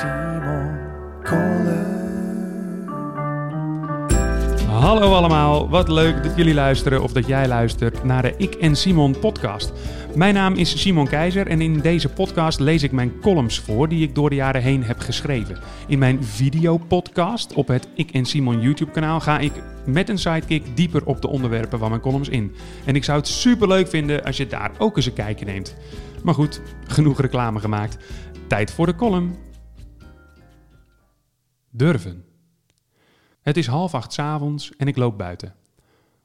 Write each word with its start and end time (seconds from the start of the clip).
Simon 0.00 0.78
Kolen. 1.22 1.86
Hallo 4.66 5.14
allemaal, 5.14 5.68
wat 5.68 5.88
leuk 5.88 6.22
dat 6.22 6.36
jullie 6.36 6.54
luisteren 6.54 7.02
of 7.02 7.12
dat 7.12 7.26
jij 7.26 7.48
luistert 7.48 8.04
naar 8.04 8.22
de 8.22 8.34
Ik 8.36 8.54
en 8.54 8.76
Simon 8.76 9.18
podcast. 9.18 9.72
Mijn 10.14 10.34
naam 10.34 10.54
is 10.54 10.80
Simon 10.80 11.08
Keizer 11.08 11.46
en 11.46 11.60
in 11.60 11.80
deze 11.80 12.08
podcast 12.08 12.60
lees 12.60 12.82
ik 12.82 12.92
mijn 12.92 13.20
columns 13.20 13.58
voor 13.58 13.88
die 13.88 14.08
ik 14.08 14.14
door 14.14 14.30
de 14.30 14.36
jaren 14.36 14.62
heen 14.62 14.82
heb 14.82 14.98
geschreven. 14.98 15.58
In 15.86 15.98
mijn 15.98 16.24
videopodcast 16.24 17.54
op 17.54 17.68
het 17.68 17.88
Ik 17.94 18.10
en 18.10 18.24
Simon 18.24 18.60
YouTube 18.60 18.90
kanaal 18.90 19.20
ga 19.20 19.38
ik 19.38 19.52
met 19.84 20.08
een 20.08 20.18
sidekick 20.18 20.76
dieper 20.76 21.04
op 21.04 21.20
de 21.22 21.28
onderwerpen 21.28 21.78
van 21.78 21.88
mijn 21.88 22.00
columns 22.00 22.28
in. 22.28 22.54
En 22.84 22.94
ik 22.94 23.04
zou 23.04 23.18
het 23.18 23.28
super 23.28 23.68
leuk 23.68 23.88
vinden 23.88 24.24
als 24.24 24.36
je 24.36 24.46
daar 24.46 24.70
ook 24.78 24.96
eens 24.96 25.06
een 25.06 25.12
kijkje 25.12 25.44
neemt. 25.44 25.76
Maar 26.22 26.34
goed, 26.34 26.60
genoeg 26.86 27.20
reclame 27.20 27.60
gemaakt. 27.60 27.96
Tijd 28.46 28.70
voor 28.72 28.86
de 28.86 28.94
column. 28.94 29.49
Durven. 31.70 32.24
Het 33.42 33.56
is 33.56 33.66
half 33.66 33.94
acht 33.94 34.18
avonds 34.18 34.76
en 34.76 34.86
ik 34.86 34.96
loop 34.96 35.18
buiten. 35.18 35.54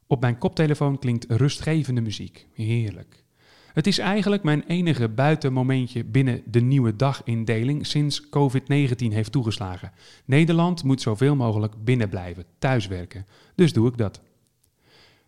Op 0.06 0.20
mijn 0.20 0.38
koptelefoon 0.38 0.98
klinkt 0.98 1.26
rustgevende 1.28 2.00
muziek. 2.00 2.46
Heerlijk. 2.52 3.24
Het 3.72 3.86
is 3.86 3.98
eigenlijk 3.98 4.42
mijn 4.42 4.64
enige 4.66 5.08
buitenmomentje 5.08 6.04
binnen 6.04 6.42
de 6.46 6.60
nieuwe 6.60 6.96
dagindeling 6.96 7.86
sinds 7.86 8.26
COVID-19 8.26 8.96
heeft 8.96 9.32
toegeslagen. 9.32 9.92
Nederland 10.24 10.84
moet 10.84 11.00
zoveel 11.00 11.36
mogelijk 11.36 11.84
binnen 11.84 12.08
blijven, 12.08 12.44
thuiswerken. 12.58 13.26
Dus 13.54 13.72
doe 13.72 13.88
ik 13.88 13.96
dat. 13.96 14.20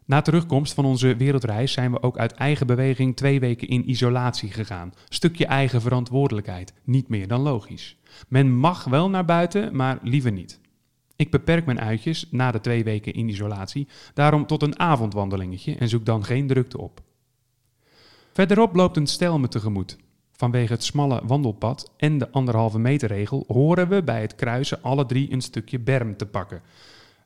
Na 0.09 0.21
terugkomst 0.23 0.75
van 0.75 0.85
onze 0.85 1.17
wereldreis 1.17 1.73
zijn 1.73 1.91
we 1.91 2.03
ook 2.03 2.19
uit 2.19 2.33
eigen 2.33 2.67
beweging 2.67 3.17
twee 3.17 3.41
weken 3.41 3.69
in 3.69 3.91
isolatie 3.91 4.51
gegaan. 4.51 4.93
Stukje 5.09 5.47
eigen 5.47 5.81
verantwoordelijkheid, 5.81 6.73
niet 6.85 7.09
meer 7.09 7.29
dan 7.29 7.41
logisch. 7.41 7.97
Men 8.29 8.57
mag 8.57 8.85
wel 8.85 9.11
naar 9.11 9.25
buiten, 9.25 9.77
maar 9.77 9.99
liever 10.03 10.33
niet. 10.33 10.61
Ik 11.17 11.31
beperk 11.31 11.67
mijn 11.67 11.81
uitjes 11.81 12.27
na 12.31 12.51
de 12.51 12.61
twee 12.61 12.85
weken 12.85 13.13
in 13.13 13.29
isolatie 13.29 13.89
daarom 14.15 14.47
tot 14.47 14.63
een 14.63 14.79
avondwandelingetje 14.79 15.77
en 15.77 15.89
zoek 15.89 16.05
dan 16.05 16.25
geen 16.25 16.47
drukte 16.47 16.79
op. 16.79 17.01
Verderop 18.33 18.75
loopt 18.75 18.97
een 18.97 19.07
stel 19.07 19.39
me 19.39 19.49
tegemoet. 19.49 19.97
Vanwege 20.33 20.73
het 20.73 20.85
smalle 20.85 21.23
wandelpad 21.25 21.93
en 21.97 22.19
de 22.19 22.31
anderhalve 22.31 22.79
meter 22.79 23.09
regel 23.09 23.45
horen 23.47 23.89
we 23.89 24.03
bij 24.03 24.21
het 24.21 24.35
kruisen 24.35 24.83
alle 24.83 25.07
drie 25.07 25.33
een 25.33 25.43
stukje 25.43 25.79
berm 25.79 26.17
te 26.17 26.27
pakken. 26.27 26.63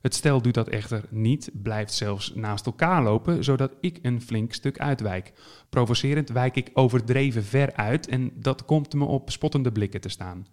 Het 0.03 0.15
stel 0.15 0.41
doet 0.41 0.53
dat 0.53 0.67
echter 0.67 1.05
niet, 1.09 1.49
blijft 1.53 1.93
zelfs 1.93 2.33
naast 2.35 2.65
elkaar 2.65 3.03
lopen, 3.03 3.43
zodat 3.43 3.75
ik 3.79 3.99
een 4.01 4.21
flink 4.21 4.53
stuk 4.53 4.79
uitwijk. 4.79 5.33
Provocerend 5.69 6.29
wijk 6.29 6.55
ik 6.55 6.69
overdreven 6.73 7.43
ver 7.43 7.73
uit 7.73 8.07
en 8.07 8.31
dat 8.35 8.65
komt 8.65 8.93
me 8.93 9.05
op 9.05 9.31
spottende 9.31 9.71
blikken 9.71 10.01
te 10.01 10.09
staan. 10.09 10.47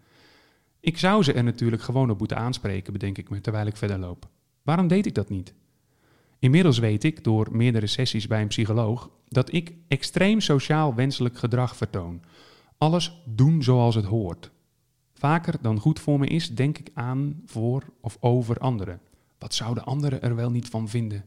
Ik 0.80 0.98
zou 0.98 1.22
ze 1.22 1.32
er 1.32 1.44
natuurlijk 1.44 1.82
gewoon 1.82 2.10
op 2.10 2.18
moeten 2.18 2.36
aanspreken, 2.36 2.92
bedenk 2.92 3.18
ik 3.18 3.30
me 3.30 3.40
terwijl 3.40 3.66
ik 3.66 3.76
verder 3.76 3.98
loop. 3.98 4.28
Waarom 4.62 4.88
deed 4.88 5.06
ik 5.06 5.14
dat 5.14 5.28
niet? 5.28 5.54
Inmiddels 6.38 6.78
weet 6.78 7.04
ik, 7.04 7.24
door 7.24 7.48
meerdere 7.50 7.86
sessies 7.86 8.26
bij 8.26 8.40
een 8.40 8.48
psycholoog, 8.48 9.10
dat 9.28 9.52
ik 9.52 9.74
extreem 9.88 10.40
sociaal 10.40 10.94
wenselijk 10.94 11.38
gedrag 11.38 11.76
vertoon. 11.76 12.22
Alles 12.78 13.22
doen 13.24 13.62
zoals 13.62 13.94
het 13.94 14.04
hoort. 14.04 14.50
Vaker 15.12 15.54
dan 15.60 15.78
goed 15.78 16.00
voor 16.00 16.18
me 16.18 16.26
is, 16.26 16.54
denk 16.54 16.78
ik 16.78 16.90
aan 16.94 17.42
voor 17.46 17.84
of 18.00 18.16
over 18.20 18.58
anderen. 18.58 19.00
Wat 19.41 19.55
zouden 19.55 19.84
anderen 19.84 20.22
er 20.22 20.34
wel 20.34 20.50
niet 20.50 20.69
van 20.69 20.88
vinden? 20.88 21.24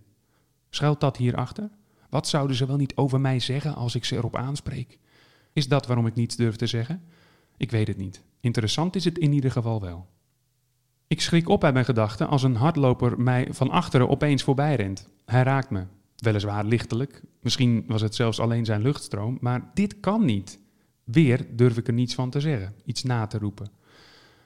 Schuilt 0.69 0.99
dat 0.99 1.17
hierachter? 1.17 1.69
Wat 2.09 2.27
zouden 2.27 2.55
ze 2.55 2.65
wel 2.65 2.77
niet 2.77 2.95
over 2.95 3.21
mij 3.21 3.39
zeggen 3.39 3.75
als 3.75 3.95
ik 3.95 4.05
ze 4.05 4.15
erop 4.15 4.35
aanspreek? 4.35 4.99
Is 5.53 5.67
dat 5.67 5.85
waarom 5.85 6.07
ik 6.07 6.15
niets 6.15 6.35
durf 6.35 6.55
te 6.55 6.67
zeggen? 6.67 7.03
Ik 7.57 7.71
weet 7.71 7.87
het 7.87 7.97
niet. 7.97 8.23
Interessant 8.39 8.95
is 8.95 9.05
het 9.05 9.17
in 9.17 9.33
ieder 9.33 9.51
geval 9.51 9.81
wel. 9.81 10.07
Ik 11.07 11.21
schrik 11.21 11.49
op 11.49 11.63
uit 11.63 11.73
mijn 11.73 11.85
gedachten 11.85 12.27
als 12.27 12.43
een 12.43 12.55
hardloper 12.55 13.21
mij 13.21 13.47
van 13.51 13.69
achteren 13.69 14.09
opeens 14.09 14.43
voorbij 14.43 14.75
rent. 14.75 15.09
Hij 15.25 15.43
raakt 15.43 15.69
me. 15.69 15.85
Weliswaar 16.15 16.65
lichtelijk, 16.65 17.21
misschien 17.41 17.83
was 17.87 18.01
het 18.01 18.15
zelfs 18.15 18.39
alleen 18.39 18.65
zijn 18.65 18.81
luchtstroom, 18.81 19.37
maar 19.41 19.71
dit 19.73 19.99
kan 19.99 20.25
niet. 20.25 20.59
Weer 21.03 21.47
durf 21.55 21.77
ik 21.77 21.87
er 21.87 21.93
niets 21.93 22.15
van 22.15 22.29
te 22.29 22.39
zeggen, 22.39 22.73
iets 22.85 23.03
na 23.03 23.27
te 23.27 23.37
roepen. 23.37 23.71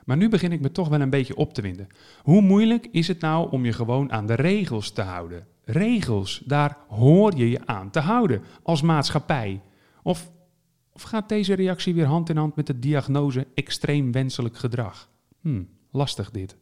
Maar 0.07 0.17
nu 0.17 0.29
begin 0.29 0.51
ik 0.51 0.61
me 0.61 0.71
toch 0.71 0.87
wel 0.87 1.01
een 1.01 1.09
beetje 1.09 1.35
op 1.35 1.53
te 1.53 1.61
winden. 1.61 1.87
Hoe 2.21 2.41
moeilijk 2.41 2.87
is 2.91 3.07
het 3.07 3.19
nou 3.19 3.51
om 3.51 3.65
je 3.65 3.73
gewoon 3.73 4.11
aan 4.11 4.25
de 4.25 4.33
regels 4.33 4.91
te 4.91 5.01
houden? 5.01 5.47
Regels, 5.63 6.41
daar 6.45 6.77
hoor 6.87 7.35
je 7.35 7.49
je 7.49 7.65
aan 7.65 7.89
te 7.89 7.99
houden 7.99 8.41
als 8.63 8.81
maatschappij. 8.81 9.61
Of, 10.03 10.31
of 10.93 11.01
gaat 11.01 11.29
deze 11.29 11.53
reactie 11.53 11.93
weer 11.93 12.05
hand 12.05 12.29
in 12.29 12.37
hand 12.37 12.55
met 12.55 12.67
de 12.67 12.79
diagnose 12.79 13.47
extreem 13.53 14.11
wenselijk 14.11 14.57
gedrag? 14.57 15.09
Hm, 15.41 15.63
lastig 15.91 16.31
dit. 16.31 16.57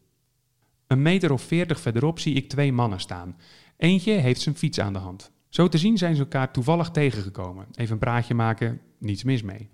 Een 0.87 1.01
meter 1.01 1.31
of 1.31 1.41
veertig 1.41 1.79
verderop 1.79 2.19
zie 2.19 2.35
ik 2.35 2.49
twee 2.49 2.73
mannen 2.73 2.99
staan. 2.99 3.37
Eentje 3.77 4.11
heeft 4.11 4.41
zijn 4.41 4.55
fiets 4.55 4.79
aan 4.79 4.93
de 4.93 4.99
hand. 4.99 5.31
Zo 5.49 5.67
te 5.67 5.77
zien 5.77 5.97
zijn 5.97 6.15
ze 6.15 6.21
elkaar 6.21 6.51
toevallig 6.51 6.89
tegengekomen. 6.89 7.65
Even 7.75 7.93
een 7.93 7.99
praatje 7.99 8.33
maken, 8.33 8.81
niets 8.99 9.23
mis 9.23 9.41
mee. 9.41 9.69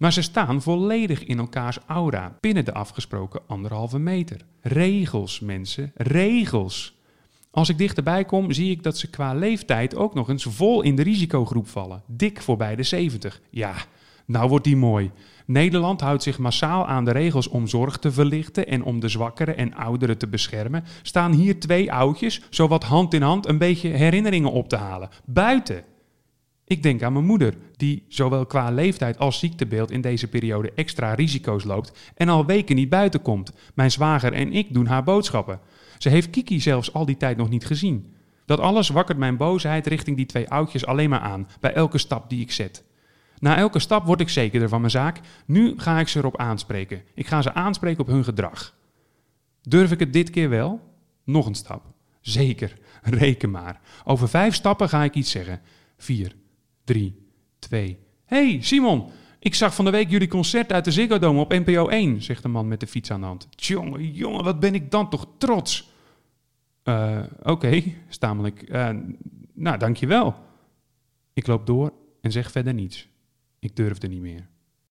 Maar 0.00 0.12
ze 0.12 0.22
staan 0.22 0.62
volledig 0.62 1.24
in 1.24 1.38
elkaars 1.38 1.78
aura, 1.86 2.36
binnen 2.40 2.64
de 2.64 2.74
afgesproken 2.74 3.40
anderhalve 3.46 3.98
meter. 3.98 4.40
Regels, 4.60 5.40
mensen, 5.40 5.92
regels. 5.94 6.98
Als 7.50 7.68
ik 7.68 7.78
dichterbij 7.78 8.24
kom, 8.24 8.52
zie 8.52 8.70
ik 8.70 8.82
dat 8.82 8.98
ze 8.98 9.10
qua 9.10 9.34
leeftijd 9.34 9.96
ook 9.96 10.14
nog 10.14 10.28
eens 10.28 10.44
vol 10.44 10.82
in 10.82 10.96
de 10.96 11.02
risicogroep 11.02 11.68
vallen. 11.68 12.02
Dik 12.06 12.40
voorbij 12.40 12.76
de 12.76 12.82
70. 12.82 13.40
Ja, 13.50 13.74
nou 14.26 14.48
wordt 14.48 14.64
die 14.64 14.76
mooi. 14.76 15.10
Nederland 15.46 16.00
houdt 16.00 16.22
zich 16.22 16.38
massaal 16.38 16.86
aan 16.86 17.04
de 17.04 17.12
regels 17.12 17.48
om 17.48 17.66
zorg 17.66 17.98
te 17.98 18.12
verlichten 18.12 18.66
en 18.66 18.82
om 18.82 19.00
de 19.00 19.08
zwakkeren 19.08 19.56
en 19.56 19.74
ouderen 19.74 20.18
te 20.18 20.28
beschermen. 20.28 20.84
Staan 21.02 21.32
hier 21.32 21.60
twee 21.60 21.92
oudjes, 21.92 22.42
zowat 22.50 22.84
hand 22.84 23.14
in 23.14 23.22
hand, 23.22 23.48
een 23.48 23.58
beetje 23.58 23.88
herinneringen 23.88 24.52
op 24.52 24.68
te 24.68 24.76
halen. 24.76 25.08
Buiten. 25.24 25.84
Ik 26.70 26.82
denk 26.82 27.02
aan 27.02 27.12
mijn 27.12 27.24
moeder, 27.24 27.54
die 27.76 28.04
zowel 28.08 28.46
qua 28.46 28.70
leeftijd 28.70 29.18
als 29.18 29.38
ziektebeeld 29.38 29.90
in 29.90 30.00
deze 30.00 30.28
periode 30.28 30.72
extra 30.74 31.14
risico's 31.14 31.64
loopt 31.64 31.92
en 32.14 32.28
al 32.28 32.46
weken 32.46 32.76
niet 32.76 32.88
buiten 32.88 33.22
komt. 33.22 33.52
Mijn 33.74 33.90
zwager 33.90 34.32
en 34.32 34.52
ik 34.52 34.74
doen 34.74 34.86
haar 34.86 35.04
boodschappen. 35.04 35.60
Ze 35.98 36.08
heeft 36.08 36.30
Kiki 36.30 36.60
zelfs 36.60 36.92
al 36.92 37.04
die 37.04 37.16
tijd 37.16 37.36
nog 37.36 37.48
niet 37.48 37.66
gezien. 37.66 38.14
Dat 38.46 38.60
alles 38.60 38.88
wakkert 38.88 39.18
mijn 39.18 39.36
boosheid 39.36 39.86
richting 39.86 40.16
die 40.16 40.26
twee 40.26 40.50
oudjes 40.50 40.86
alleen 40.86 41.10
maar 41.10 41.20
aan, 41.20 41.48
bij 41.60 41.72
elke 41.72 41.98
stap 41.98 42.30
die 42.30 42.40
ik 42.40 42.52
zet. 42.52 42.84
Na 43.38 43.56
elke 43.56 43.78
stap 43.78 44.06
word 44.06 44.20
ik 44.20 44.28
zekerder 44.28 44.68
van 44.68 44.80
mijn 44.80 44.92
zaak. 44.92 45.20
Nu 45.46 45.74
ga 45.76 46.00
ik 46.00 46.08
ze 46.08 46.18
erop 46.18 46.36
aanspreken. 46.36 47.02
Ik 47.14 47.26
ga 47.26 47.42
ze 47.42 47.54
aanspreken 47.54 48.00
op 48.00 48.06
hun 48.06 48.24
gedrag. 48.24 48.74
Durf 49.62 49.92
ik 49.92 49.98
het 49.98 50.12
dit 50.12 50.30
keer 50.30 50.48
wel? 50.48 50.80
Nog 51.24 51.46
een 51.46 51.54
stap. 51.54 51.82
Zeker, 52.20 52.78
reken 53.02 53.50
maar. 53.50 53.80
Over 54.04 54.28
vijf 54.28 54.54
stappen 54.54 54.88
ga 54.88 55.04
ik 55.04 55.14
iets 55.14 55.30
zeggen. 55.30 55.60
Vier, 55.96 56.34
drie, 56.90 57.14
twee. 57.58 57.98
hey, 58.24 58.58
Simon, 58.60 59.10
ik 59.38 59.54
zag 59.54 59.74
van 59.74 59.84
de 59.84 59.90
week 59.90 60.10
jullie 60.10 60.28
concert 60.28 60.72
uit 60.72 60.84
de 60.84 60.90
Ziggo 60.90 61.18
Dome 61.18 61.40
op 61.40 61.52
NPO 61.52 61.88
1, 61.88 62.22
zegt 62.22 62.42
de 62.42 62.48
man 62.48 62.68
met 62.68 62.80
de 62.80 62.86
fiets 62.86 63.10
aan 63.10 63.20
de 63.20 63.26
hand. 63.26 63.48
Tjonge, 63.56 64.12
jongen, 64.12 64.44
wat 64.44 64.60
ben 64.60 64.74
ik 64.74 64.90
dan 64.90 65.10
toch 65.10 65.28
trots. 65.38 65.90
Eh, 66.82 67.22
oké, 67.42 67.82
stamel 68.08 68.46
ik. 68.46 68.68
Uh, 68.68 68.90
nou, 69.54 69.78
dankjewel. 69.78 70.34
Ik 71.32 71.46
loop 71.46 71.66
door 71.66 71.92
en 72.20 72.32
zeg 72.32 72.50
verder 72.50 72.74
niets. 72.74 73.08
Ik 73.58 73.76
durfde 73.76 74.08
niet 74.08 74.20
meer. 74.20 74.48